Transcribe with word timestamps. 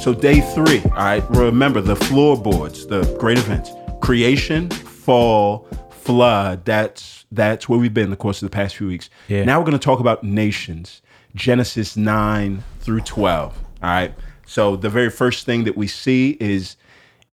So 0.00 0.14
day 0.14 0.40
three, 0.40 0.80
all 0.84 0.90
right, 0.92 1.30
remember 1.30 1.82
the 1.82 1.94
floorboards, 1.94 2.86
the 2.86 3.02
great 3.20 3.36
events. 3.36 3.70
Creation, 4.00 4.70
fall, 4.70 5.68
flood. 5.90 6.64
That's 6.64 7.26
that's 7.30 7.68
where 7.68 7.78
we've 7.78 7.92
been 7.92 8.04
in 8.04 8.10
the 8.10 8.16
course 8.16 8.40
of 8.42 8.50
the 8.50 8.54
past 8.54 8.76
few 8.76 8.86
weeks. 8.86 9.10
Yeah. 9.28 9.44
Now 9.44 9.58
we're 9.58 9.66
gonna 9.66 9.78
talk 9.78 10.00
about 10.00 10.24
nations. 10.24 11.02
Genesis 11.34 11.98
9 11.98 12.64
through 12.80 13.02
12. 13.02 13.52
All 13.82 13.88
right. 13.88 14.14
So 14.46 14.74
the 14.74 14.88
very 14.88 15.10
first 15.10 15.44
thing 15.44 15.64
that 15.64 15.76
we 15.76 15.86
see 15.86 16.36
is 16.40 16.76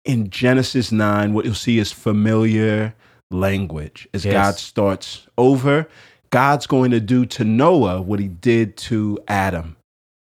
in 0.05 0.29
Genesis 0.29 0.91
9, 0.91 1.33
what 1.35 1.45
you'll 1.45 1.55
see 1.55 1.79
is 1.79 1.93
familiar 1.93 2.95
language 3.31 4.09
as 4.13 4.25
Yes. 4.25 4.35
God 4.35 4.55
starts 4.59 5.27
over. 5.39 5.89
God's 6.31 6.67
going 6.67 6.91
to 6.91 7.01
do 7.01 7.25
to 7.27 7.45
Noah 7.45 8.03
what 8.03 8.19
he 8.21 8.29
did 8.29 8.77
to 8.79 9.19
Adam. 9.29 9.77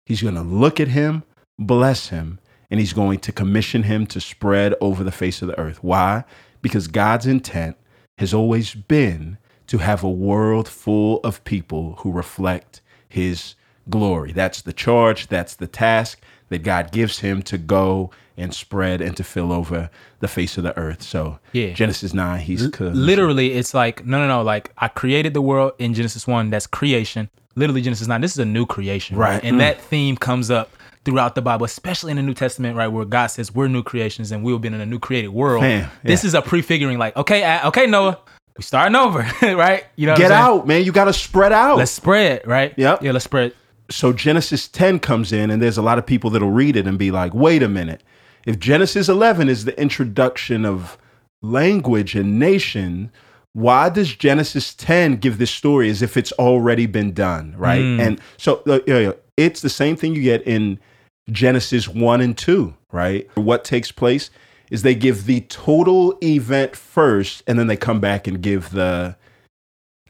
He's 0.06 0.22
going 0.22 0.36
to 0.36 0.42
look 0.42 0.80
at 0.80 0.90
him, 0.90 1.24
bless 1.60 2.10
him, 2.10 2.40
and 2.70 2.80
he's 2.80 2.94
going 2.94 3.20
to 3.20 3.32
commission 3.32 3.84
him 3.84 4.06
to 4.08 4.20
spread 4.22 4.74
over 4.82 5.04
the 5.04 5.12
face 5.12 5.42
of 5.42 5.48
the 5.48 5.60
earth. 5.60 5.84
Why? 5.84 6.24
Because 6.62 6.88
God's 6.88 7.26
intent 7.26 7.78
has 8.18 8.34
always 8.34 8.74
been 8.74 9.38
to 9.68 9.78
have 9.80 10.04
a 10.04 10.10
world 10.10 10.68
full 10.68 11.20
of 11.24 11.44
people 11.44 11.96
who 12.00 12.12
reflect 12.12 12.82
his 13.10 13.56
glory. 13.90 14.32
That's 14.32 14.62
the 14.62 14.74
charge, 14.74 15.28
that's 15.28 15.56
the 15.56 15.68
task 15.68 16.22
that 16.50 16.60
God 16.64 16.92
gives 16.92 17.20
him 17.20 17.42
to 17.44 17.58
go 17.58 18.12
and 18.38 18.54
spread 18.54 19.02
and 19.02 19.16
to 19.18 19.24
fill 19.24 19.52
over 19.52 19.90
the 20.20 20.28
face 20.28 20.58
of 20.58 20.64
the 20.64 20.78
earth. 20.78 21.02
So, 21.02 21.40
Yeah. 21.54 21.74
Genesis 21.74 22.14
9, 22.14 22.40
he's 22.42 22.68
co- 22.68 22.88
Literally, 22.90 23.54
it's 23.54 23.74
like 23.74 24.06
no, 24.06 24.20
no, 24.20 24.28
no. 24.28 24.42
Like 24.44 24.72
I 24.78 24.88
created 24.90 25.34
the 25.34 25.42
world 25.42 25.72
in 25.80 25.94
Genesis 25.94 26.28
one. 26.28 26.50
That's 26.50 26.68
creation. 26.68 27.30
Literally, 27.56 27.82
Genesis 27.82 28.08
nine. 28.10 28.20
This 28.20 28.34
is 28.34 28.40
a 28.40 28.46
new 28.46 28.66
creation, 28.66 29.16
Right. 29.16 29.42
And 29.42 29.56
Mm. 29.56 29.60
that 29.60 29.80
theme 29.82 30.18
comes 30.18 30.52
up 30.52 30.75
throughout 31.06 31.36
the 31.36 31.42
Bible, 31.42 31.66
especially 31.66 32.12
in 32.12 32.18
the 32.18 32.24
New 32.24 32.34
Testament, 32.34 32.76
right, 32.76 32.88
where 32.88 33.06
God 33.06 33.28
says 33.28 33.54
we're 33.54 33.68
new 33.68 33.84
creations 33.84 34.32
and 34.32 34.44
we'll 34.44 34.60
be 34.60 34.68
in 34.68 34.74
a 34.74 34.86
new 34.86 35.00
created 35.00 35.30
world. 35.30 35.62
Man, 35.62 35.90
This 36.04 36.24
is 36.26 36.34
a 36.34 36.42
prefiguring. 36.42 36.98
Like, 36.98 37.16
okay, 37.16 37.44
uh, 37.44 37.68
okay, 37.70 37.86
Noah, 37.88 38.20
we 38.58 38.64
starting 38.64 38.96
over, 38.96 39.20
right? 39.56 39.86
You 39.96 40.08
know, 40.08 40.18
Get 40.18 40.32
out, 40.32 40.68
man. 40.68 40.84
You 40.84 40.92
got 40.92 41.06
to 41.06 41.14
spread 41.14 41.54
out. 41.54 41.78
Let's 41.78 41.92
spread, 41.92 42.46
right? 42.48 42.74
Yep. 42.76 43.04
Yeah, 43.04 43.12
let's 43.12 43.26
spread. 43.26 43.54
so 43.90 44.12
Genesis 44.12 44.68
10 44.68 45.00
comes 45.00 45.32
in, 45.32 45.52
and 45.52 45.62
there's 45.62 45.78
a 45.78 45.82
lot 45.84 45.98
of 46.00 46.06
people 46.06 46.30
that'll 46.32 46.50
read 46.52 46.76
it 46.76 46.88
and 46.88 46.98
be 46.98 47.12
like, 47.12 47.34
wait 47.34 47.62
a 47.64 47.70
minute. 47.70 48.02
If 48.46 48.60
Genesis 48.60 49.08
11 49.08 49.48
is 49.50 49.66
the 49.66 49.80
introduction 49.80 50.66
of 50.66 50.98
language 51.42 52.16
and 52.16 52.40
nation, 52.40 53.12
why 53.54 53.90
does 53.90 54.14
Genesis 54.16 54.74
10 54.74 55.18
give 55.18 55.38
this 55.38 55.52
story 55.52 55.90
as 55.90 56.02
if 56.02 56.18
it's 56.18 56.32
already 56.34 56.86
been 56.88 57.14
done, 57.14 57.56
right? 57.58 57.82
And 57.82 58.20
so 58.38 58.62
uh, 58.68 58.80
yeah, 58.88 59.00
yeah, 59.00 59.12
it's 59.38 59.62
the 59.62 59.70
same 59.70 59.96
thing 59.96 60.14
you 60.16 60.22
get 60.22 60.42
in 60.48 60.80
Genesis 61.30 61.88
1 61.88 62.22
and 62.22 62.38
2, 62.38 62.74
right? 62.92 63.30
What 63.36 63.64
takes 63.64 63.92
place 63.92 64.30
is 64.70 64.82
they 64.82 64.96
give 64.96 65.26
the 65.26 65.42
total 65.42 66.18
event 66.24 66.76
first, 66.76 67.44
and 67.48 67.58
then 67.58 67.68
they 67.68 67.78
come 67.78 68.00
back 68.00 68.28
and 68.28 68.42
give 68.42 68.72
the 68.72 69.16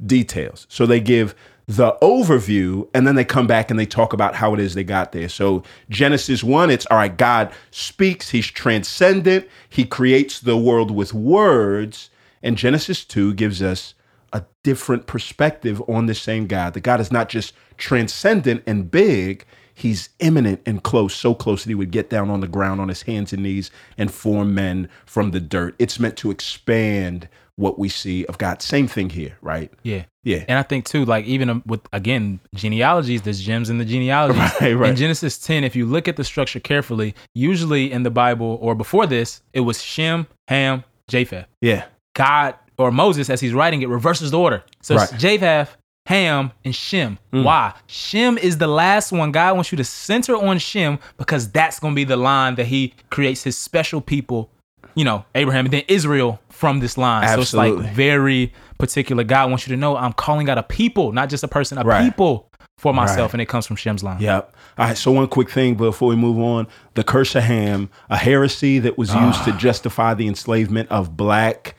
details. 0.05 0.67
So 0.69 0.85
they 0.85 0.99
give 0.99 1.35
the 1.67 1.93
overview 2.01 2.87
and 2.93 3.07
then 3.07 3.15
they 3.15 3.25
come 3.25 3.47
back 3.47 3.71
and 3.71 3.79
they 3.79 3.85
talk 3.85 4.13
about 4.13 4.35
how 4.35 4.53
it 4.53 4.59
is 4.59 4.75
they 4.75 4.83
got 4.83 5.11
there. 5.11 5.27
So 5.29 5.63
Genesis 5.89 6.43
1 6.43 6.69
it's 6.69 6.85
all 6.87 6.97
right 6.97 7.15
God 7.15 7.51
speaks, 7.71 8.29
he's 8.29 8.45
transcendent, 8.45 9.47
he 9.69 9.83
creates 9.83 10.39
the 10.39 10.57
world 10.57 10.91
with 10.91 11.13
words 11.13 12.11
and 12.43 12.57
Genesis 12.57 13.03
2 13.03 13.33
gives 13.33 13.63
us 13.63 13.95
a 14.31 14.45
different 14.63 15.07
perspective 15.07 15.81
on 15.87 16.05
the 16.05 16.13
same 16.13 16.45
God. 16.45 16.73
The 16.73 16.81
God 16.81 16.99
is 16.99 17.11
not 17.11 17.29
just 17.29 17.53
transcendent 17.77 18.63
and 18.67 18.91
big, 18.91 19.45
he's 19.75 20.09
immanent 20.19 20.61
and 20.65 20.81
close, 20.81 21.13
so 21.13 21.35
close 21.35 21.63
that 21.63 21.69
he 21.69 21.75
would 21.75 21.91
get 21.91 22.09
down 22.09 22.29
on 22.29 22.39
the 22.39 22.47
ground 22.47 22.81
on 22.81 22.87
his 22.87 23.03
hands 23.03 23.31
and 23.33 23.43
knees 23.43 23.69
and 23.97 24.11
form 24.11 24.55
men 24.55 24.89
from 25.05 25.31
the 25.31 25.39
dirt. 25.39 25.75
It's 25.77 25.99
meant 25.99 26.17
to 26.17 26.31
expand 26.31 27.27
what 27.57 27.79
we 27.79 27.87
see 27.87 28.25
of 28.25 28.37
God. 28.37 28.61
Same 28.61 28.87
thing 28.87 29.09
here, 29.09 29.37
right? 29.41 29.71
Yeah. 29.83 30.05
Yeah. 30.23 30.43
And 30.47 30.57
I 30.59 30.63
think 30.63 30.85
too, 30.85 31.05
like 31.05 31.25
even 31.25 31.49
um, 31.49 31.63
with 31.65 31.81
again 31.93 32.39
genealogies, 32.53 33.21
there's 33.21 33.39
gems 33.41 33.69
in 33.69 33.77
the 33.77 33.85
genealogies. 33.85 34.41
Right, 34.61 34.73
right. 34.73 34.89
In 34.89 34.95
Genesis 34.95 35.37
10, 35.37 35.63
if 35.63 35.75
you 35.75 35.85
look 35.85 36.07
at 36.07 36.15
the 36.17 36.23
structure 36.23 36.59
carefully, 36.59 37.15
usually 37.33 37.91
in 37.91 38.03
the 38.03 38.09
Bible 38.11 38.57
or 38.61 38.75
before 38.75 39.05
this, 39.05 39.41
it 39.53 39.61
was 39.61 39.81
Shem, 39.81 40.27
Ham, 40.47 40.83
Japheth. 41.07 41.45
Yeah. 41.61 41.85
God 42.15 42.55
or 42.77 42.91
Moses, 42.91 43.29
as 43.29 43.39
he's 43.39 43.53
writing 43.53 43.81
it, 43.81 43.89
reverses 43.89 44.31
the 44.31 44.39
order. 44.39 44.63
So 44.81 44.95
Right. 44.95 45.09
Japheth, 45.17 45.77
Ham, 46.05 46.51
and 46.63 46.75
Shem. 46.75 47.17
Why? 47.31 47.73
Shem 47.87 48.37
is 48.37 48.57
the 48.59 48.67
last 48.67 49.11
one. 49.11 49.31
God 49.31 49.55
wants 49.55 49.71
you 49.71 49.77
to 49.77 49.83
center 49.83 50.35
on 50.35 50.59
Shem 50.59 50.99
because 51.17 51.49
that's 51.51 51.79
going 51.79 51.93
to 51.93 51.95
be 51.95 52.03
the 52.03 52.17
line 52.17 52.55
that 52.55 52.67
he 52.67 52.93
creates 53.09 53.43
his 53.43 53.57
special 53.57 54.01
people, 54.01 54.51
you 54.93 55.03
know, 55.03 55.25
Abraham 55.33 55.65
and 55.65 55.73
then 55.73 55.83
Israel 55.87 56.39
from 56.49 56.79
this 56.79 56.97
line. 56.97 57.27
So 57.27 57.33
it's 57.41 57.53
Absolutely. 57.55 57.85
like 57.85 57.93
very 57.95 58.53
particular. 58.77 59.23
God 59.23 59.49
wants 59.49 59.67
you 59.67 59.75
to 59.75 59.79
know 59.79 59.97
I'm 59.97 60.13
calling 60.13 60.47
out 60.49 60.57
a 60.59 60.63
people, 60.63 61.11
not 61.11 61.29
just 61.29 61.43
a 61.43 61.47
person, 61.47 61.77
a 61.79 61.83
Right. 61.83 62.03
people 62.05 62.49
for 62.77 62.93
myself. 62.93 63.29
Right. 63.29 63.33
And 63.35 63.41
it 63.41 63.47
comes 63.47 63.65
from 63.65 63.75
Shem's 63.77 64.03
line. 64.03 64.19
Yep. 64.21 64.55
All 64.77 64.85
right. 64.87 64.97
So 64.97 65.11
one 65.11 65.27
quick 65.27 65.49
thing 65.49 65.73
before 65.75 66.09
we 66.09 66.15
move 66.15 66.37
on: 66.37 66.67
the 66.93 67.03
curse 67.03 67.33
of 67.33 67.43
Ham, 67.43 67.89
a 68.11 68.17
heresy 68.17 68.77
that 68.79 68.95
was 68.97 69.13
used 69.13 69.39
Ah. 69.41 69.45
to 69.45 69.51
justify 69.53 70.13
the 70.13 70.27
enslavement 70.27 70.89
of 70.91 71.17
black 71.17 71.75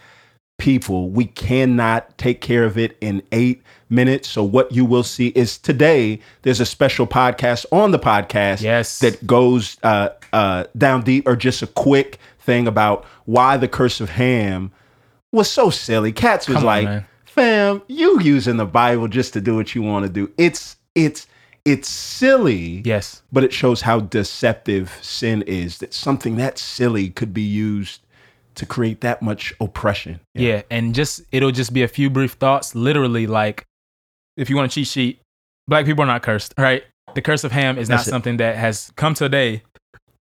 people. 0.59 1.11
We 1.11 1.27
cannot 1.27 2.17
take 2.19 2.41
care 2.41 2.65
of 2.65 2.79
it 2.79 2.97
in 3.01 3.23
eight 3.33 3.63
minutes. 3.89 4.29
So 4.29 4.43
what 4.43 4.73
you 4.73 4.85
will 4.85 5.03
see 5.03 5.29
is 5.29 5.59
today 5.59 6.21
there's 6.43 6.61
a 6.61 6.67
special 6.67 7.07
podcast 7.07 7.67
on 7.71 7.91
the 7.91 7.99
podcast 7.99 8.63
Yes. 8.63 8.99
that 9.01 9.27
goes 9.27 9.77
uh, 9.83 10.11
uh, 10.33 10.65
down 10.77 11.03
deep, 11.03 11.27
or 11.29 11.37
just 11.37 11.63
a 11.63 11.67
quick 11.67 12.19
thing 12.41 12.67
about 12.67 13.05
why 13.27 13.57
the 13.57 13.69
curse 13.69 14.01
of 14.01 14.11
Ham 14.11 14.73
was 15.33 15.51
so 15.51 15.71
silly. 15.71 16.13
Cats 16.13 16.49
was 16.49 16.57
Come 16.59 16.65
like, 16.65 16.85
man. 16.85 17.07
fam, 17.25 17.83
you 17.89 18.21
using 18.21 18.57
the 18.57 18.65
Bible 18.67 19.09
just 19.09 19.33
to 19.35 19.41
do 19.41 19.55
what 19.57 19.75
you 19.75 19.83
want 19.83 20.05
to 20.07 20.11
do. 20.13 20.31
It's 20.39 20.77
it's 20.95 21.27
it's 21.65 21.89
silly. 21.89 22.81
Yes. 22.85 23.23
But 23.33 23.43
it 23.45 23.53
shows 23.53 23.83
how 23.83 24.01
deceptive 24.01 24.97
sin 25.03 25.43
is. 25.43 25.79
That 25.79 25.93
something 25.93 26.37
that 26.37 26.59
silly 26.59 27.11
could 27.11 27.35
be 27.35 27.43
used 27.43 28.01
to 28.57 28.67
create 28.67 29.01
that 29.03 29.23
much 29.23 29.55
oppression. 29.61 30.21
Yeah, 30.35 30.63
and 30.71 30.95
just 30.95 31.23
it'll 31.33 31.53
just 31.53 31.73
be 31.73 31.83
a 31.83 31.89
few 31.89 32.11
brief 32.11 32.33
thoughts. 32.33 32.75
Literally, 32.75 33.27
like 33.27 33.65
if 34.37 34.51
you 34.51 34.57
want 34.57 34.71
a 34.73 34.75
cheat 34.75 34.87
sheet, 34.89 35.21
black 35.69 35.87
people 35.87 36.05
are 36.05 36.07
not 36.09 36.23
cursed, 36.23 36.55
right? 36.59 36.83
The 37.15 37.23
curse 37.23 37.45
of 37.45 37.53
Ham 37.53 37.79
is 37.79 37.89
not 37.89 38.07
it. 38.07 38.11
something 38.11 38.37
that 38.39 38.57
has 38.57 38.93
come 38.97 39.15
today 39.15 39.63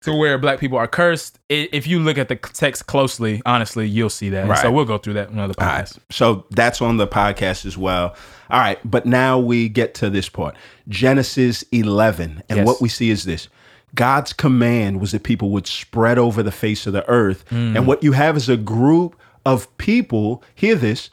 to 0.02 0.14
where 0.14 0.36
black 0.38 0.60
people 0.60 0.76
are 0.78 0.86
cursed. 0.86 1.38
I 1.50 1.68
if 1.72 1.86
you 1.86 1.98
look 1.98 2.18
at 2.18 2.28
the 2.28 2.36
text 2.36 2.86
closely, 2.86 3.40
honestly, 3.46 3.88
you'll 3.88 4.10
see 4.10 4.28
that. 4.30 4.46
Right. 4.46 4.58
So 4.58 4.70
we'll 4.70 4.84
go 4.84 4.98
through 4.98 5.14
that 5.14 5.28
in 5.30 5.34
another 5.34 5.54
All 5.58 5.66
right. 5.66 5.84
podcast. 5.84 5.98
So 6.10 6.46
that's 6.50 6.82
on 6.82 6.98
the 6.98 7.06
podcast 7.08 7.64
as 7.66 7.78
well. 7.78 8.14
All 8.50 8.60
right. 8.60 8.78
But 8.84 9.06
now 9.06 9.38
we 9.38 9.68
get 9.68 9.94
to 9.94 10.10
this 10.10 10.28
part 10.28 10.54
Genesis 10.88 11.64
11. 11.72 12.42
And 12.48 12.58
Yes. 12.58 12.66
what 12.66 12.80
we 12.80 12.88
see 12.88 13.10
is 13.10 13.24
this 13.24 13.48
God's 13.94 14.32
command 14.32 15.00
was 15.00 15.12
that 15.12 15.22
people 15.22 15.50
would 15.50 15.66
spread 15.66 16.18
over 16.18 16.42
the 16.42 16.52
face 16.52 16.86
of 16.86 16.92
the 16.92 17.08
earth. 17.08 17.44
Mm. 17.50 17.76
And 17.76 17.86
what 17.86 18.02
you 18.02 18.12
have 18.12 18.36
is 18.36 18.48
a 18.48 18.56
group 18.56 19.18
of 19.44 19.76
people, 19.78 20.42
hear 20.54 20.74
this, 20.74 21.10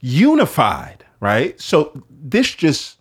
unified, 0.00 1.04
right? 1.20 1.60
So 1.60 2.04
this 2.10 2.54
just 2.54 2.98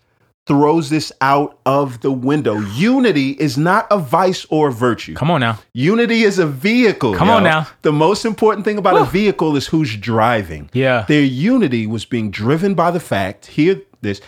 throws 0.48 0.90
this 0.90 1.12
out 1.22 1.60
of 1.66 2.02
the 2.02 2.12
window. 2.12 2.60
Unity 2.60 3.32
is 3.32 3.58
not 3.58 3.88
a 3.92 3.98
vice 3.98 4.46
or 4.50 4.70
a 4.70 4.72
virtue. 4.72 5.14
Come 5.14 5.30
on 5.30 5.40
now. 5.40 5.60
Unity 5.74 6.24
is 6.24 6.40
a 6.40 6.48
vehicle. 6.48 7.14
Come 7.16 7.28
yo. 7.28 7.36
on 7.36 7.44
now. 7.44 7.68
The 7.84 7.92
most 7.92 8.26
important 8.26 8.66
thing 8.66 8.78
about 8.78 9.00
a 9.00 9.06
vehicle 9.06 9.56
is 9.56 9.68
who's 9.68 9.96
driving. 9.96 10.70
Yeah. 10.74 11.06
Their 11.08 11.22
unity 11.22 11.86
was 11.86 12.06
being 12.06 12.32
driven 12.32 12.74
by 12.74 12.92
the 12.92 13.00
fact, 13.00 13.46
hear 13.46 13.82
this, 14.02 14.20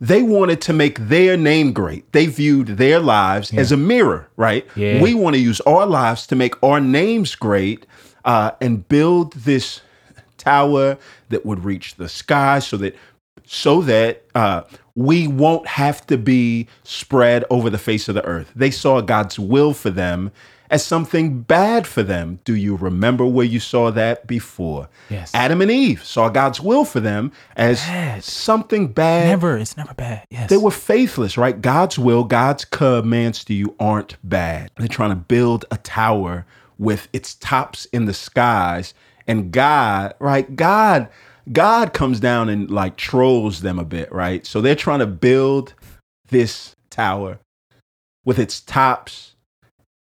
they 0.00 0.22
wanted 0.22 0.60
to 0.62 0.72
make 0.72 0.98
their 0.98 1.36
name 1.36 1.72
great. 1.72 2.10
They 2.12 2.26
viewed 2.26 2.68
their 2.68 3.00
lives 3.00 3.52
as 3.54 3.72
a 3.72 3.76
mirror, 3.76 4.28
right? 4.36 4.66
Yeah. 4.76 5.00
We 5.00 5.14
want 5.14 5.34
to 5.36 5.40
use 5.40 5.60
our 5.62 5.86
lives 5.86 6.26
to 6.28 6.36
make 6.36 6.62
our 6.62 6.80
names 6.80 7.34
great 7.34 7.86
uh, 8.24 8.52
and 8.60 8.86
build 8.88 9.32
this 9.32 9.80
tower 10.36 10.98
that 11.30 11.46
would 11.46 11.64
reach 11.64 11.94
the 11.96 12.08
sky 12.08 12.58
so 12.58 12.76
that 12.76 12.94
so 13.48 13.80
that 13.82 14.24
uh, 14.34 14.62
we 14.96 15.28
won't 15.28 15.68
have 15.68 16.04
to 16.08 16.18
be 16.18 16.66
spread 16.82 17.44
over 17.48 17.70
the 17.70 17.78
face 17.78 18.08
of 18.08 18.16
the 18.16 18.24
earth. 18.24 18.50
They 18.56 18.72
saw 18.72 19.00
God's 19.00 19.38
will 19.38 19.72
for 19.72 19.90
them 19.90 20.32
as 20.70 20.84
something 20.84 21.42
bad 21.42 21.86
for 21.86 22.02
them. 22.02 22.40
Do 22.44 22.54
you 22.54 22.76
remember 22.76 23.24
where 23.24 23.46
you 23.46 23.60
saw 23.60 23.90
that 23.92 24.26
before? 24.26 24.88
Yes. 25.10 25.30
Adam 25.34 25.60
and 25.62 25.70
Eve 25.70 26.04
saw 26.04 26.28
God's 26.28 26.60
will 26.60 26.84
for 26.84 27.00
them 27.00 27.32
as 27.56 27.80
Bad. 27.80 28.24
something 28.24 28.88
bad. 28.88 29.28
Never. 29.28 29.56
It's 29.56 29.76
never 29.76 29.94
bad. 29.94 30.26
Yes. 30.30 30.50
They 30.50 30.56
were 30.56 30.70
faithless, 30.70 31.36
right? 31.38 31.60
God's 31.60 31.98
will, 31.98 32.24
God's 32.24 32.64
commands 32.64 33.44
to 33.44 33.54
you 33.54 33.74
aren't 33.78 34.16
bad. 34.24 34.70
They're 34.76 34.88
trying 34.88 35.10
to 35.10 35.16
build 35.16 35.64
a 35.70 35.76
tower 35.78 36.46
with 36.78 37.08
its 37.12 37.34
tops 37.34 37.86
in 37.86 38.04
the 38.06 38.14
skies. 38.14 38.94
And 39.26 39.50
God, 39.52 40.14
right? 40.18 40.54
God, 40.54 41.08
God 41.52 41.92
comes 41.92 42.20
down 42.20 42.48
and 42.48 42.70
like 42.70 42.96
trolls 42.96 43.60
them 43.60 43.78
a 43.78 43.84
bit, 43.84 44.10
right? 44.12 44.44
So 44.46 44.60
they're 44.60 44.74
trying 44.74 44.98
to 45.00 45.06
build 45.06 45.74
this 46.28 46.74
tower 46.90 47.38
with 48.24 48.38
its 48.38 48.60
tops 48.60 49.35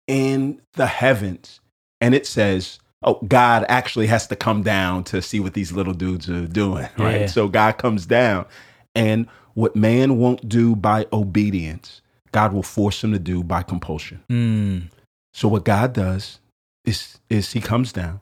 in 0.08 0.62
the 0.74 0.88
heavens. 0.88 1.60
And 2.02 2.14
it 2.14 2.26
says, 2.28 2.80
oh, 3.04 3.20
God 3.28 3.66
actually 3.70 4.08
has 4.08 4.28
to 4.28 4.36
come 4.36 4.64
down 4.64 5.04
to 5.06 5.22
see 5.22 5.40
what 5.40 5.54
these 5.54 5.72
little 5.72 5.94
dudes 5.94 6.30
are 6.30 6.48
doing, 6.48 6.88
right? 6.98 7.22
Yeah. 7.22 7.28
So 7.28 7.48
God 7.48 7.78
comes 7.78 8.06
down. 8.06 8.46
And 8.94 9.28
what 9.54 9.76
man 9.76 10.18
won't 10.18 10.48
do 10.48 10.76
by 10.76 11.06
obedience, 11.14 12.02
God 12.32 12.54
will 12.54 12.64
force 12.64 13.04
him 13.04 13.14
to 13.14 13.20
do 13.20 13.44
by 13.44 13.64
compulsion. 13.64 14.24
Mm. 14.30 14.90
So 15.34 15.48
what 15.48 15.66
God 15.66 15.94
does 15.94 16.40
is, 16.86 17.20
is 17.30 17.54
he 17.54 17.62
comes 17.62 17.92
down, 17.92 18.20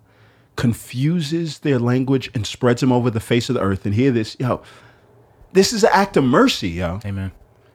confuses 0.56 1.60
their 1.60 1.80
language, 1.80 2.30
and 2.34 2.46
spreads 2.46 2.82
them 2.82 2.92
over 2.92 3.10
the 3.10 3.20
face 3.20 3.50
of 3.50 3.56
the 3.56 3.62
earth. 3.62 3.86
And 3.86 3.94
hear 3.96 4.12
this, 4.12 4.36
yo, 4.40 4.62
this 5.54 5.74
is 5.74 5.84
an 5.84 5.92
act 5.94 6.18
of 6.18 6.24
mercy, 6.24 6.70
yo. 6.70 7.00
Amen. 7.06 7.32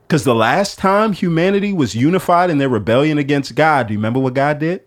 Because 0.08 0.24
the 0.24 0.34
last 0.34 0.78
time 0.78 1.12
humanity 1.12 1.70
was 1.70 1.94
unified 1.94 2.48
in 2.48 2.56
their 2.56 2.70
rebellion 2.70 3.18
against 3.18 3.54
God, 3.54 3.88
do 3.88 3.92
you 3.92 3.98
remember 3.98 4.18
what 4.20 4.32
God 4.32 4.58
did? 4.58 4.80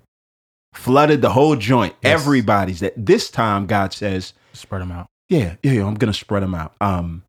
Flooded 0.74 1.22
the 1.22 1.30
whole 1.30 1.56
joint. 1.56 1.94
Yes. 2.02 2.20
Everybody's 2.22 2.80
that. 2.80 2.94
This 2.98 3.30
time, 3.30 3.68
God 3.68 3.94
says, 3.94 4.34
Spread 4.54 4.82
them 4.82 4.92
out. 4.92 5.06
yeah, 5.30 5.58
yeah, 5.62 5.74
yeah, 5.74 5.86
I'm 5.86 5.94
gonna 5.94 6.12
spread 6.14 6.42
them 6.42 6.56
out. 6.56 6.74
Um, 6.82 7.24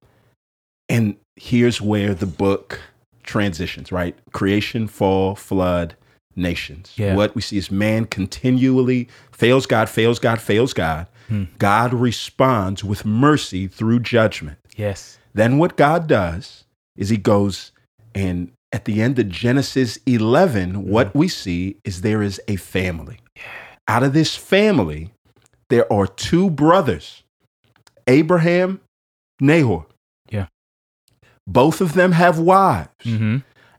and 0.89 1.17
here's 1.37 1.81
where 1.83 2.15
the 2.15 2.27
book 2.27 2.81
transitions, 3.25 3.93
right? 3.93 4.17
Creation, 4.33 4.89
fall, 4.89 5.35
flood, 5.35 5.95
nations. 6.35 6.93
Yeah. 6.97 7.15
What 7.15 7.35
we 7.35 7.43
see 7.43 7.59
is 7.59 7.71
man 7.71 8.07
continually 8.07 9.09
fails 9.33 9.67
God, 9.67 9.89
fails 9.91 10.19
God, 10.19 10.41
fails 10.41 10.73
God. 10.73 11.09
Hmm. 11.29 11.45
God 11.59 11.93
responds 11.93 12.83
with 12.83 13.05
mercy 13.05 13.67
through 13.67 14.01
judgment. 14.01 14.59
Yes. 14.77 15.19
Then 15.35 15.59
what 15.59 15.77
God 15.77 16.07
does 16.07 16.65
is 16.97 17.09
he 17.09 17.17
goes 17.17 17.72
and 18.15 18.53
at 18.73 18.87
the 18.87 19.03
end 19.03 19.19
of 19.19 19.29
Genesis 19.29 19.99
11, 20.07 20.89
what 20.89 21.15
we 21.15 21.29
see 21.29 21.77
is 21.85 22.01
there 22.01 22.23
is 22.23 22.41
a 22.49 22.57
family. 22.57 23.19
Out 23.87 24.03
of 24.03 24.13
this 24.13 24.35
family, 24.35 25.13
there 25.69 25.91
are 25.93 26.07
two 26.07 26.51
brothers, 26.51 27.23
Abraham, 28.07 28.81
Nahor. 29.41 29.87
Yeah. 30.31 30.47
Both 31.47 31.81
of 31.81 31.95
them 31.95 32.13
have 32.13 32.39
wives. 32.39 32.89
Mm-hmm. 33.05 33.39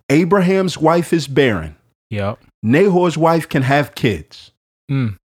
Abraham's 0.09 0.77
wife 0.77 1.13
is 1.13 1.27
barren. 1.27 1.75
Yep. 2.09 2.39
Nahor's 2.61 3.17
wife 3.17 3.49
can 3.49 3.63
have 3.63 3.95
kids. 3.95 4.51
Mm. 4.91 5.17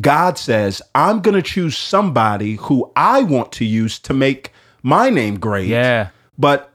God 0.00 0.38
says, 0.38 0.80
I'm 0.94 1.20
going 1.20 1.34
to 1.34 1.42
choose 1.42 1.76
somebody 1.76 2.54
who 2.56 2.92
I 2.94 3.22
want 3.22 3.50
to 3.52 3.64
use 3.64 3.98
to 4.00 4.14
make 4.14 4.52
my 4.82 5.10
name 5.10 5.38
great. 5.38 5.66
Yeah. 5.66 6.10
But 6.38 6.72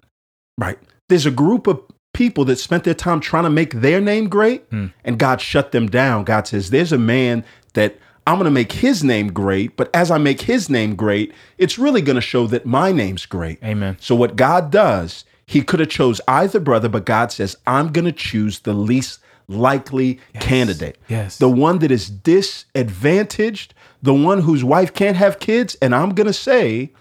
right, 0.58 0.78
there's 1.10 1.26
a 1.26 1.32
group 1.32 1.68
of 1.68 1.80
people 2.14 2.46
that 2.46 2.58
spent 2.58 2.84
their 2.86 2.94
time 2.94 3.20
trying 3.20 3.44
to 3.44 3.50
make 3.50 3.74
their 3.74 4.00
name 4.00 4.30
great, 4.30 4.64
Hmm. 4.70 4.88
and 5.04 5.18
God 5.20 5.42
shut 5.42 5.72
them 5.72 5.88
down. 5.88 6.24
God 6.24 6.48
says, 6.48 6.70
"There's 6.70 6.92
a 6.94 6.98
man 6.98 7.44
that 7.74 7.98
I'm 8.28 8.36
going 8.36 8.46
to 8.46 8.52
make 8.52 8.72
his 8.72 9.04
name 9.04 9.32
great, 9.34 9.76
but 9.78 9.90
as 9.94 10.10
I 10.10 10.18
make 10.18 10.42
his 10.42 10.70
name 10.70 10.96
great, 10.96 11.34
it's 11.58 11.78
really 11.78 12.02
going 12.02 12.16
to 12.16 12.22
show 12.22 12.48
that 12.48 12.66
my 12.66 12.92
name's 12.92 13.26
great." 13.26 13.60
Amen. 13.64 13.98
So 14.00 14.16
what 14.16 14.36
God 14.36 14.72
does, 14.72 15.26
He 15.48 15.62
could 15.62 15.80
have 15.80 15.90
chose 15.90 16.20
either 16.28 16.60
brother, 16.60 16.90
but 16.90 17.06
God 17.06 17.32
says, 17.32 17.56
"I'm 17.68 17.92
going 17.92 18.06
to 18.06 18.12
choose 18.12 18.60
the 18.62 18.74
least 18.74 19.20
likely 19.48 20.20
candidate." 20.40 20.98
Yes. 21.08 21.38
the 21.38 21.50
one 21.50 21.78
that 21.80 21.92
is 21.92 22.10
disadvantaged, 22.10 23.74
the 24.02 24.14
one 24.14 24.42
whose 24.42 24.64
wife 24.64 24.94
can't 24.94 25.18
have 25.18 25.40
kids, 25.40 25.76
and 25.82 25.94
I'm 25.94 26.10
going 26.16 26.28
to 26.28 26.34
say, 26.34 26.92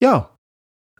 yo, 0.00 0.28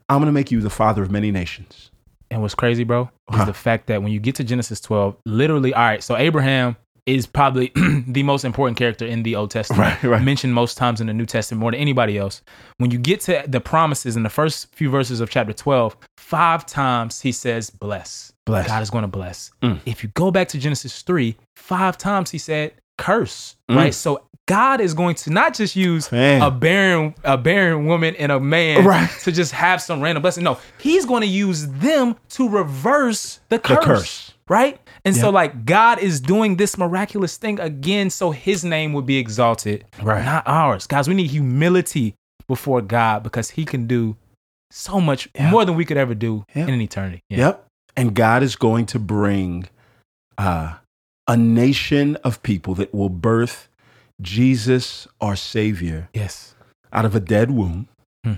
I'm 0.08 0.18
going 0.18 0.26
to 0.26 0.32
make 0.32 0.50
you 0.50 0.60
the 0.60 0.70
father 0.70 1.02
of 1.02 1.10
many 1.10 1.30
nations. 1.30 1.90
And 2.30 2.42
what's 2.42 2.54
crazy, 2.54 2.84
bro, 2.84 3.10
is 3.32 3.38
Huh. 3.38 3.44
the 3.44 3.54
fact 3.54 3.86
that 3.88 4.02
when 4.02 4.12
you 4.12 4.20
get 4.20 4.36
to 4.36 4.44
Genesis 4.44 4.80
12, 4.80 5.16
literally, 5.26 5.74
all 5.74 5.82
right, 5.82 6.02
so 6.02 6.16
Abraham 6.16 6.76
is 7.06 7.26
probably 7.26 7.72
the 8.06 8.22
most 8.22 8.44
important 8.44 8.76
character 8.78 9.04
in 9.06 9.22
the 9.24 9.34
Old 9.34 9.50
Testament. 9.50 9.80
Right, 10.02 10.02
right. 10.04 10.22
Mentioned 10.22 10.54
most 10.54 10.76
times 10.76 11.00
in 11.00 11.06
the 11.08 11.12
New 11.14 11.26
Testament 11.26 11.60
more 11.60 11.72
than 11.72 11.80
anybody 11.80 12.18
else. 12.18 12.42
When 12.78 12.90
you 12.92 12.98
get 12.98 13.20
to 13.22 13.42
the 13.48 13.60
promises 13.60 14.16
in 14.16 14.22
the 14.22 14.28
first 14.30 14.72
few 14.76 14.90
verses 14.90 15.20
of 15.20 15.28
chapter 15.30 15.52
12, 15.52 15.96
five 16.18 16.66
times 16.66 17.20
he 17.20 17.32
says, 17.32 17.70
bless. 17.70 18.32
Bless. 18.46 18.66
God 18.68 18.82
is 18.82 18.90
going 18.90 19.02
to 19.02 19.08
bless. 19.08 19.50
Mm. 19.62 19.80
If 19.86 20.02
you 20.04 20.10
go 20.14 20.30
back 20.30 20.48
to 20.48 20.58
Genesis 20.58 21.02
3, 21.02 21.36
five 21.56 21.98
times 21.98 22.30
he 22.30 22.38
said, 22.38 22.74
curse. 23.00 23.56
Mm. 23.70 23.76
Right? 23.76 23.94
So 23.94 24.22
God 24.46 24.80
is 24.80 24.94
going 24.94 25.14
to 25.16 25.30
not 25.30 25.54
just 25.54 25.76
use 25.76 26.10
Man. 26.12 26.42
a 26.42 26.50
barren 26.50 27.14
a 27.24 27.38
barren 27.38 27.86
woman 27.86 28.14
and 28.16 28.30
a 28.32 28.40
man 28.40 28.84
Right. 28.84 29.08
to 29.22 29.30
just 29.32 29.52
have 29.52 29.80
some 29.80 30.00
random 30.00 30.22
blessing. 30.22 30.44
No, 30.44 30.58
he's 30.78 31.04
going 31.06 31.22
to 31.22 31.28
use 31.28 31.66
them 31.68 32.16
to 32.30 32.48
reverse 32.48 33.40
the 33.48 33.58
curse. 33.58 33.84
curse. 33.84 34.34
Right? 34.48 34.80
And 35.04 35.14
so 35.16 35.30
like 35.30 35.64
God 35.64 36.00
is 36.00 36.20
doing 36.20 36.56
this 36.56 36.76
miraculous 36.76 37.36
thing 37.36 37.60
again 37.60 38.10
so 38.10 38.32
his 38.32 38.64
name 38.64 38.92
would 38.94 39.06
be 39.06 39.16
exalted, 39.18 39.84
Right. 40.02 40.24
not 40.24 40.42
ours. 40.46 40.86
Guys, 40.88 41.08
we 41.08 41.14
need 41.14 41.30
humility 41.30 42.14
before 42.48 42.82
God 42.82 43.22
because 43.22 43.50
he 43.50 43.64
can 43.64 43.86
do 43.86 44.16
so 44.72 45.00
much 45.00 45.28
Yeah. 45.36 45.50
more 45.52 45.64
than 45.64 45.76
we 45.76 45.84
could 45.84 45.96
ever 45.96 46.14
do 46.16 46.44
Yeah. 46.54 46.64
in 46.64 46.70
an 46.74 46.80
eternity. 46.80 47.22
Yeah. 47.30 47.38
Yep. 47.38 47.66
And 47.96 48.14
God 48.14 48.42
is 48.42 48.56
going 48.56 48.86
to 48.86 48.98
bring 48.98 49.68
uh, 50.38 50.74
a 51.30 51.36
nation 51.36 52.16
of 52.24 52.42
people 52.42 52.74
that 52.74 52.92
will 52.94 53.08
birth 53.08 53.68
Jesus, 54.20 55.06
our 55.20 55.36
Savior, 55.36 56.08
Yes. 56.12 56.54
out 56.92 57.04
of 57.04 57.14
a 57.14 57.20
dead 57.20 57.50
womb 57.50 57.88
Hmm. 58.24 58.34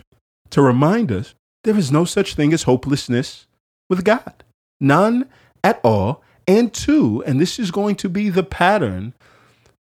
to 0.50 0.62
remind 0.62 1.10
us 1.10 1.34
there 1.64 1.76
is 1.78 1.90
no 1.90 2.04
such 2.04 2.34
thing 2.34 2.52
as 2.52 2.64
hopelessness 2.64 3.46
with 3.88 4.04
God. 4.04 4.44
None 4.80 5.26
at 5.64 5.80
all. 5.82 6.22
And 6.46 6.72
two, 6.72 7.22
and 7.26 7.40
this 7.40 7.58
is 7.58 7.70
going 7.70 7.96
to 7.96 8.08
be 8.08 8.28
the 8.28 8.42
pattern, 8.42 9.14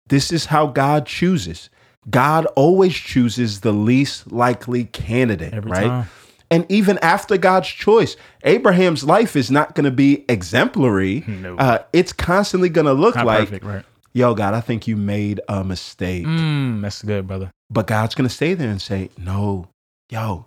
this 0.08 0.30
is 0.32 0.46
how 0.46 0.66
God 0.66 1.06
chooses. 1.06 1.70
God 2.10 2.46
always 2.56 2.94
chooses 2.94 3.60
the 3.60 3.72
least 3.72 4.30
likely 4.32 4.84
candidate, 4.84 5.52
Every 5.54 5.70
right? 5.70 5.86
time. 5.86 6.06
And 6.50 6.66
even 6.68 6.98
after 6.98 7.36
God's 7.36 7.68
choice, 7.68 8.16
Abraham's 8.42 9.04
life 9.04 9.36
is 9.36 9.50
not 9.50 9.74
going 9.76 9.84
to 9.84 9.90
be 9.92 10.24
exemplary. 10.28 11.22
No. 11.26 11.56
Uh, 11.56 11.78
it's 11.92 12.12
constantly 12.12 12.68
going 12.68 12.86
to 12.86 12.92
look 12.92 13.14
Not 13.14 13.26
like, 13.26 13.48
perfect, 13.48 13.64
right? 13.64 13.84
yo, 14.14 14.34
God, 14.34 14.54
I 14.54 14.60
think 14.60 14.88
you 14.88 14.96
made 14.96 15.40
a 15.48 15.62
mistake. 15.62 16.26
Mm, 16.26 16.82
that's 16.82 17.02
good, 17.02 17.28
brother. 17.28 17.50
But 17.70 17.86
God's 17.86 18.16
going 18.16 18.28
to 18.28 18.34
stay 18.34 18.54
there 18.54 18.68
and 18.68 18.82
say, 18.82 19.10
no, 19.16 19.68
yo, 20.10 20.46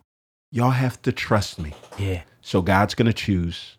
y'all 0.52 0.72
have 0.72 1.02
to 1.04 1.14
trust 1.14 1.58
me. 1.58 1.74
Yeah. 1.98 2.24
So 2.42 2.62
God's 2.62 2.96
going 2.96 3.06
to 3.06 3.14
choose 3.14 3.78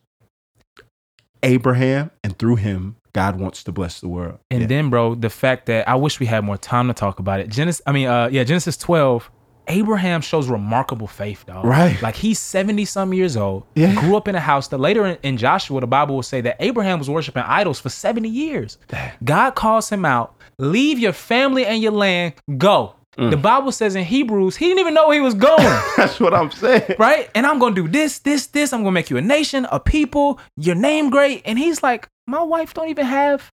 Abraham, 1.43 2.11
and 2.23 2.39
through 2.39 2.57
him, 2.57 2.97
God 3.13 3.39
wants 3.39 3.63
to 3.65 3.73
bless 3.73 4.01
the 4.01 4.09
world. 4.09 4.39
And 4.51 4.63
Yeah. 4.63 4.67
then, 4.67 4.89
bro, 4.91 5.15
the 5.15 5.29
fact 5.31 5.67
that 5.67 5.87
I 5.87 5.95
wish 5.95 6.19
we 6.19 6.27
had 6.27 6.43
more 6.43 6.57
time 6.57 6.89
to 6.89 6.95
talk 6.95 7.19
about 7.19 7.41
it. 7.41 7.49
Genesis, 7.51 7.83
I 7.87 7.93
mean, 7.93 8.09
uh, 8.09 8.29
yeah, 8.33 8.45
Genesis 8.45 8.77
12. 8.79 9.31
Abraham 9.69 10.21
shows 10.21 10.49
remarkable 10.49 11.07
faith, 11.07 11.45
dog. 11.47 11.65
Right. 11.65 12.01
Like 12.03 12.17
he's 12.17 12.39
70 12.39 12.85
some 12.85 13.13
years 13.15 13.37
old. 13.37 13.65
Yeah. 13.75 13.95
Grew 13.95 14.17
up 14.17 14.29
in 14.29 14.35
a 14.35 14.41
house 14.41 14.69
that 14.69 14.79
later 14.79 15.07
in, 15.07 15.19
in 15.23 15.37
Joshua, 15.37 15.81
the 15.81 15.87
Bible 15.87 16.15
will 16.17 16.23
say 16.23 16.41
that 16.43 16.57
Abraham 16.61 16.99
was 16.99 17.09
worshiping 17.09 17.43
idols 17.47 17.81
for 17.81 17.89
70 17.89 18.29
years. 18.29 18.79
God 19.23 19.53
calls 19.53 19.89
him 19.91 20.05
out, 20.05 20.35
leave 20.59 20.99
your 20.99 21.13
family 21.13 21.67
and 21.67 21.83
your 21.83 21.93
land, 21.93 22.35
go. 22.59 22.95
Mm. 23.19 23.31
The 23.31 23.37
Bible 23.37 23.71
says 23.71 23.95
in 23.95 24.05
Hebrews, 24.05 24.57
he 24.57 24.67
didn't 24.67 24.81
even 24.81 24.95
know 24.95 25.11
he 25.11 25.21
was 25.21 25.35
going. 25.35 25.57
That's 25.97 26.19
what 26.19 26.35
I'm 26.35 26.51
saying. 26.51 26.97
right? 26.99 27.31
And 27.35 27.47
I'm 27.47 27.59
gonna 27.59 27.75
do 27.75 27.87
this, 27.87 28.19
this, 28.19 28.49
this. 28.49 28.73
I'm 28.73 28.81
gonna 28.81 28.93
make 28.93 29.09
you 29.11 29.17
a 29.17 29.23
nation, 29.23 29.67
a 29.71 29.79
people, 29.79 30.41
your 30.57 30.75
name 30.75 31.11
great. 31.11 31.43
And 31.45 31.59
he's 31.59 31.83
like, 31.83 32.09
my 32.27 32.43
wife 32.43 32.75
don't 32.75 32.89
even 32.89 33.07
have 33.07 33.53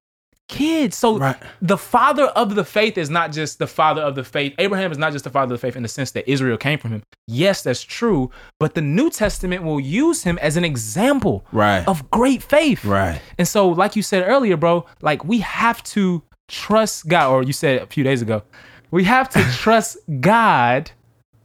kids. 0.51 0.95
So 0.97 1.17
Right. 1.17 1.35
the 1.61 1.77
father 1.77 2.25
of 2.25 2.53
the 2.53 2.63
faith 2.63 2.97
is 2.97 3.09
not 3.09 3.31
just 3.31 3.57
the 3.57 3.65
father 3.65 4.01
of 4.03 4.13
the 4.13 4.23
faith. 4.23 4.53
Abraham 4.59 4.91
is 4.91 4.99
not 4.99 5.11
just 5.13 5.23
the 5.23 5.31
father 5.31 5.55
of 5.55 5.59
the 5.59 5.65
faith 5.67 5.75
in 5.75 5.81
the 5.81 5.89
sense 5.89 6.11
that 6.11 6.29
Israel 6.29 6.57
came 6.57 6.77
from 6.77 6.91
him. 6.91 7.01
Yes, 7.27 7.63
that's 7.63 7.81
true. 7.81 8.29
But 8.59 8.75
the 8.75 8.81
New 8.81 9.09
Testament 9.09 9.63
will 9.63 9.79
use 9.79 10.21
him 10.23 10.37
as 10.39 10.57
an 10.57 10.63
example 10.65 11.43
Right. 11.51 11.87
of 11.87 12.11
great 12.11 12.43
faith. 12.43 12.85
Right. 12.85 13.19
And 13.39 13.47
so, 13.47 13.69
like 13.69 13.95
you 13.95 14.03
said 14.03 14.23
earlier, 14.27 14.57
bro, 14.57 14.85
like 15.01 15.25
we 15.25 15.39
have 15.39 15.81
to 15.95 16.21
trust 16.47 17.07
God, 17.07 17.31
or 17.31 17.43
you 17.43 17.53
said 17.53 17.81
a 17.81 17.87
few 17.87 18.03
days 18.03 18.21
ago, 18.21 18.43
we 18.91 19.05
have 19.05 19.29
to 19.29 19.41
trust 19.57 19.97
God 20.19 20.91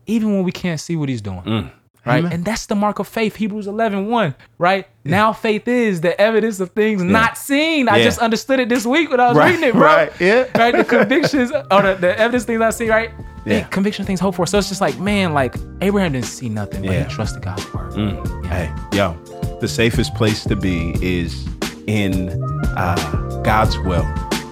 even 0.06 0.34
when 0.34 0.44
we 0.44 0.52
can't 0.52 0.80
see 0.80 0.96
what 0.96 1.08
he's 1.08 1.22
doing. 1.22 1.42
Mm. 1.42 1.70
Right. 2.06 2.18
Amen. 2.20 2.32
And 2.32 2.44
that's 2.44 2.66
the 2.66 2.76
mark 2.76 2.98
of 3.00 3.08
faith. 3.08 3.34
Hebrews 3.36 3.66
11, 3.66 4.06
1, 4.08 4.34
right? 4.58 4.86
Now 5.04 5.32
faith 5.32 5.66
is 5.66 6.00
the 6.00 6.18
evidence 6.20 6.60
of 6.60 6.70
things 6.70 7.02
not 7.02 7.36
seen. 7.36 7.88
I 7.88 8.02
just 8.02 8.20
understood 8.20 8.60
it 8.60 8.68
this 8.68 8.86
week 8.86 9.10
when 9.10 9.18
I 9.20 9.28
was 9.28 9.36
Right, 9.36 9.50
reading 9.50 9.68
it, 9.68 9.72
bro. 9.72 9.82
right, 9.82 10.12
yeah. 10.20 10.44
Right. 10.56 10.75
The 10.76 10.84
convictions 10.84 11.50
or 11.52 11.82
the, 11.82 11.96
the 12.00 12.18
evidence 12.18 12.44
things 12.44 12.60
I 12.62 12.70
see, 12.70 12.88
right? 12.88 13.10
Yeah. 13.44 13.60
The 13.62 13.68
conviction 13.70 14.04
things 14.06 14.20
hope 14.20 14.36
for. 14.36 14.46
So 14.46 14.58
it's 14.58 14.68
just 14.68 14.80
like, 14.80 14.98
man, 14.98 15.34
like 15.34 15.54
Abraham 15.80 16.12
didn't 16.12 16.26
see 16.26 16.48
nothing, 16.48 16.84
but 16.86 16.94
he 16.96 17.04
trusted 17.12 17.42
God's 17.42 17.72
word. 17.75 17.92
Mm. 17.92 18.44
Yeah. 18.44 18.66
Hey, 18.66 18.96
yo, 18.96 19.58
the 19.60 19.68
safest 19.68 20.14
place 20.14 20.44
to 20.44 20.56
be 20.56 20.94
is 21.00 21.46
in 21.88 22.40
uh, 22.76 23.40
God's 23.44 23.76
will. 23.80 24.06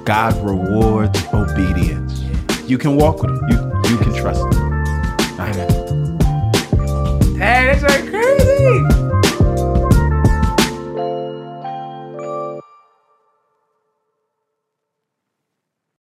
God 0.04 0.34
rewards 0.44 1.24
obedience. 1.32 2.20
You 2.68 2.78
can 2.78 2.96
walk 2.96 3.22
with 3.22 3.30
Him. 3.30 3.40
You 3.50 3.90
you 3.90 3.98
can 3.98 4.14
trust 4.14 4.40
Him. 4.54 5.40
Amen. 5.40 5.83
Hey, 7.44 7.66
that's 7.66 7.82
like 7.82 8.08
crazy. 8.08 8.93